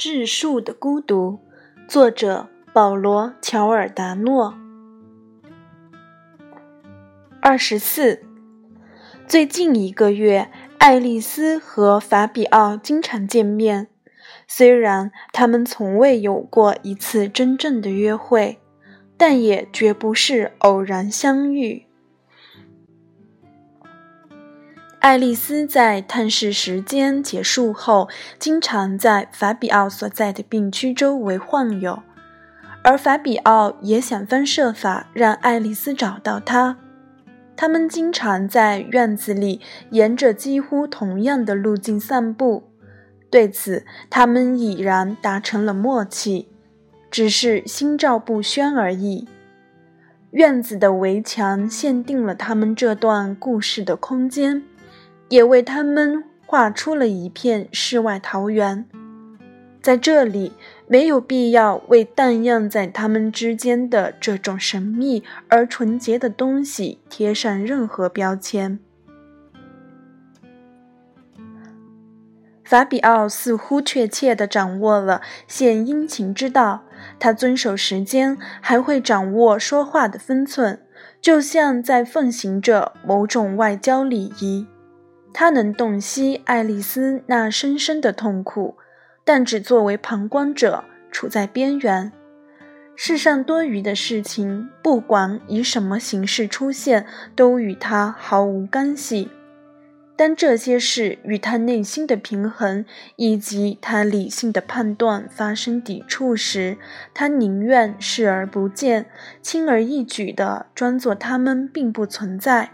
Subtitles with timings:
[0.00, 1.40] 质数的孤独，
[1.86, 4.54] 作者保罗·乔尔达诺。
[7.42, 8.22] 二十四，
[9.26, 13.88] 最近一个月，爱丽丝和法比奥经常见面，
[14.48, 18.58] 虽然他们从未有过一次真正的约会，
[19.18, 21.84] 但也绝不是偶然相遇。
[25.00, 32.02] 爱丽丝在探视时间结束后，经常在法比奥所在的病区周围晃悠，
[32.84, 36.76] 而法比奥也想方设法让爱丽丝找到他。
[37.56, 42.64] 他们经常在院子里沿着几乎同样的路径散步，
[43.30, 46.48] 对此他们已然达成了默契，
[47.10, 49.26] 只是心照不宣而已。
[50.32, 54.62] 院子的围墙限定了他们这段故事的空间。
[55.30, 58.84] 也为他们画出了一片世外桃源，
[59.80, 60.52] 在这里
[60.88, 68.80] 没有必要为荡漾在他们之间的这种神秘而纯洁的东西贴上任何标签。
[72.64, 76.82] 法比奥似乎确切地掌握了献殷勤之道，
[77.20, 80.80] 他遵守时间，还会掌握说话的分寸，
[81.20, 84.66] 就像在奉行着某种外交礼仪。
[85.32, 88.76] 他能洞悉爱丽丝那深深的痛苦，
[89.24, 92.12] 但只作为旁观者，处在边缘。
[92.96, 99.30] 世上多余的事情，不管以什么形式出现，都与他毫无干系。
[100.16, 102.84] 当这些事与他内心的平衡
[103.16, 106.76] 以及他理性的判断发生抵触时，
[107.14, 109.06] 他宁愿视而不见，
[109.40, 112.72] 轻而易举地装作他们并不存在。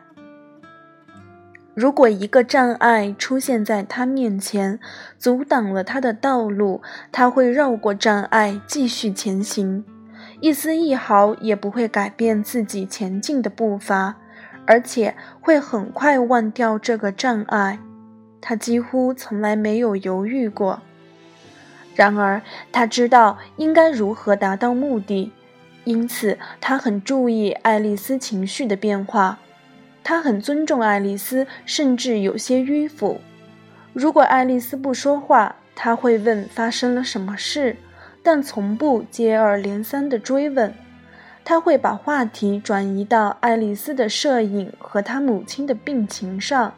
[1.77, 4.81] 如果一个障碍出现在他面前，
[5.19, 6.81] 阻挡了他的道路，
[7.13, 9.85] 他会绕过障碍继续前行，
[10.41, 14.17] 一丝一毫也不会改变自己前进的步伐，
[14.67, 17.79] 而且会很快忘掉这个障碍。
[18.41, 20.81] 他几乎从来没有犹豫过。
[21.95, 22.41] 然而，
[22.73, 25.31] 他知道应该如何达到目的，
[25.85, 29.41] 因此他很注意爱丽丝情绪的变化。
[30.09, 33.21] 他很尊重爱丽丝，甚至有些迂腐。
[33.93, 37.77] 如果爱丽丝不说话，他会问发生了什么事，
[38.23, 40.73] 但从不接二连三地追问。
[41.45, 46.75] 他会把话题转移到爱丽丝的摄影和她母亲的病情上，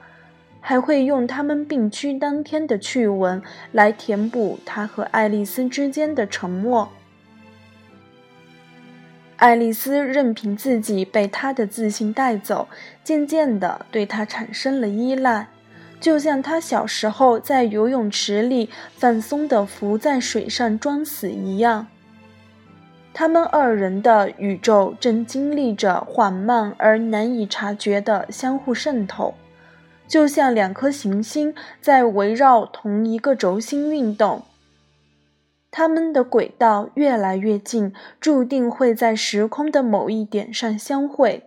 [0.62, 6.88] 还会用他们病区当天的趣闻来填补他和爱丽丝之间的沉默。
[9.38, 12.68] 爱丽丝任凭自己被他的自信带走，
[13.04, 15.46] 渐渐地对他产生了依赖，
[16.00, 21.86] 就像他小时候在游泳池里放松地浮在水上装死一样。
[23.14, 29.34] 他们二人的宇宙正经历着缓慢而难以察觉的相互渗透，
[30.08, 34.42] 就像两颗行星在围绕同一个轴心运动。
[35.70, 41.44] 他们的轨道越来越近，注定会在时空的某一点上相会。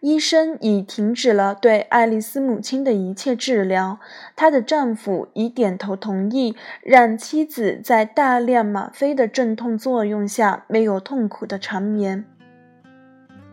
[0.00, 3.98] 医生已停止了对爱丽丝母亲的一切治疗，
[4.34, 12.24] 她的丈夫已点头同意，让妻子在大量吗啡的镇痛作用下没有痛苦的长眠。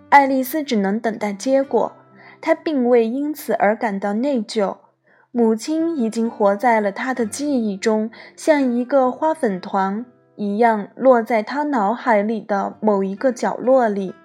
[0.07, 1.91] 爱丽丝只能等待结果，
[2.39, 4.77] 她并未因此而感到内疚。
[5.37, 10.03] 母亲已经活在了他的记忆中，像一个花粉团
[10.35, 14.15] 一样落在他脑海里的某一个角落里，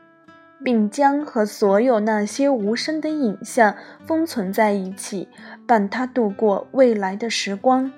[0.64, 3.74] 并将和所有那些无声的影像
[4.06, 5.28] 封存在一起，
[5.66, 7.92] 伴他度过未来的时光。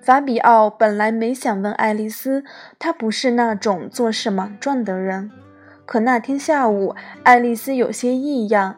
[0.00, 2.44] 法比奥本来没想问爱丽丝，
[2.78, 5.30] 他不是那种做事莽撞的人，
[5.84, 6.94] 可那天下午，
[7.24, 8.76] 爱丽丝有些异样。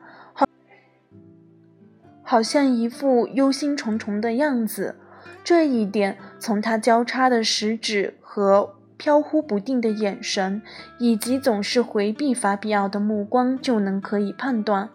[2.30, 4.96] 好像一副忧心忡忡的样子，
[5.42, 10.60] 这一点从他交叉的食指和飘忽不定的眼神，
[10.98, 14.90] 以及总是回避法比奥的目光就能可以判断。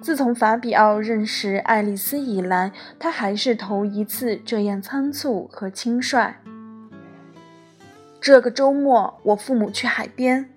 [0.00, 6.36] 自从法比奥认识爱丽丝以来，他还是头一次这样仓促和轻率。
[8.18, 10.48] 这个周末，我父母去海边。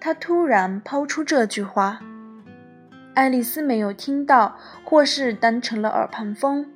[0.00, 2.00] 他突然抛出这句话。
[3.18, 6.70] 爱丽丝没有听到，或是当成了耳旁风。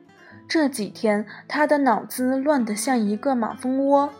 [0.48, 4.12] 这几天，她的脑子乱得像一个马蜂窝。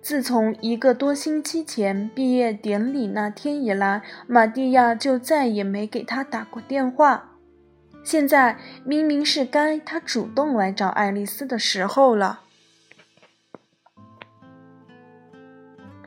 [0.00, 7.36] 自从一个多星期前毕业典礼那天以来，玛蒂亚就再也没给她打过电话。
[8.02, 12.40] 现在明明是该她主动来找爱丽丝的时候了。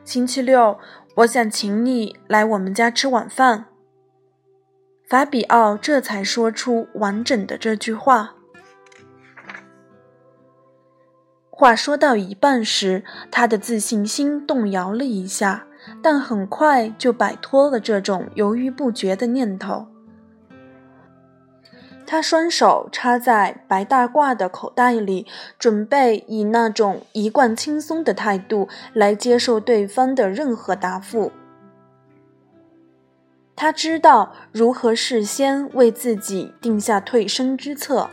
[0.04, 0.78] 星期六，
[1.14, 3.64] 我想请你来我们家吃晚饭。
[5.08, 8.34] 法比奥这才说出完整的这句话。
[11.48, 15.66] 话说到一半时，他的自信心动摇了一下，
[16.02, 19.86] 但很快就摆脱了这种犹豫不决的念头。
[22.04, 25.26] 他双手插在白大褂的口袋里，
[25.58, 31.30] 准备以那种一贯轻松的态度来接受对方的任何答复。
[33.56, 38.10] 他知道如何事先为自己定下退身之策。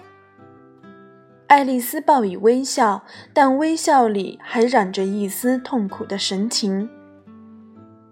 [1.47, 3.03] 爱丽丝报以微笑，
[3.33, 6.89] 但微笑里还染着一丝痛苦的神情。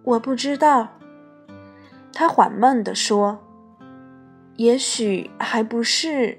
[0.04, 0.90] 我不知道，
[2.14, 3.40] 他缓慢地说。
[4.58, 6.38] 也许还不是。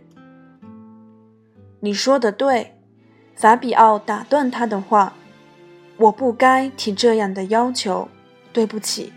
[1.81, 2.79] 你说的对，
[3.35, 5.15] 法比奥打断他的话。
[5.97, 8.09] 我不该提这样的要求，
[8.53, 9.13] 对不起。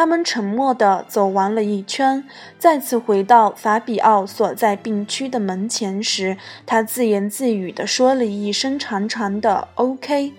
[0.00, 2.24] 他们沉默地走完了一圈，
[2.58, 10.32] 再次回到法比奥所在病区的门前时，他自言自语地说了一声长长的 “OK”。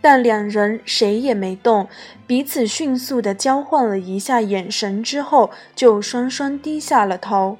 [0.00, 1.86] 但两人谁也没动，
[2.26, 7.58] 彼此迅速地交换了一下眼神之后，就双双低下了头。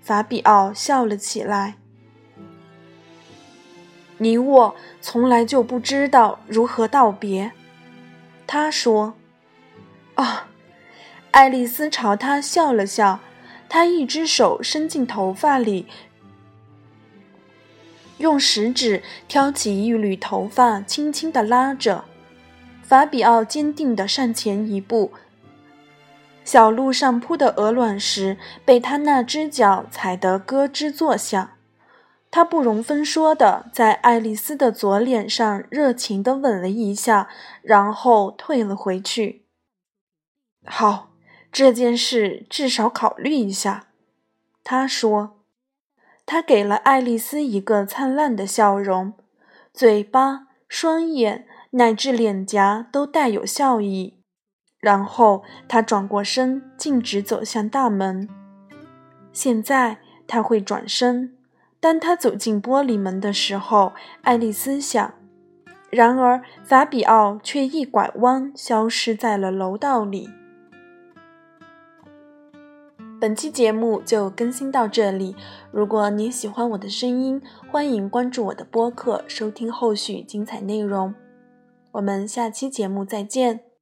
[0.00, 1.74] 法比奥笑了起来
[4.16, 7.52] ：“你我从来就不知道如何道别。”
[8.48, 9.12] 他说
[10.16, 10.48] ：“啊。”
[11.32, 13.20] 爱丽丝朝他笑了笑，
[13.68, 15.86] 她一只手伸进头发里。
[18.18, 22.04] 用食指挑起一缕头发，轻轻地拉着。
[22.82, 25.12] 法比奥坚定地上前一步。
[26.44, 31.50] 小路上铺的鹅卵石被他那只脚踩得咯吱作响。
[32.30, 37.28] 他不容分说地在爱丽丝的左脸上热情地吻了一下，
[37.62, 39.45] 然后退了回去。
[40.66, 41.10] 好，
[41.50, 43.86] 这件事至少考虑一下，
[44.62, 45.32] 他说。
[46.28, 49.12] 他给了爱丽丝一个灿烂的笑容，
[49.72, 54.18] 嘴巴、双眼乃至脸颊都带有笑意。
[54.80, 58.28] 然后他转过身，径直走向大门。
[59.32, 61.36] 现在他会转身。
[61.78, 63.92] 当他走进玻璃门的时候，
[64.22, 65.14] 爱丽丝想。
[65.90, 70.28] 然而法比奥却一拐弯，消失在了楼道里。
[73.18, 75.34] 本期节目就更新到这里。
[75.70, 77.40] 如果你喜欢我的声音，
[77.70, 81.14] 欢迎关注我的播客，收听后续精彩内容。
[81.92, 83.75] 我们下期节目再见。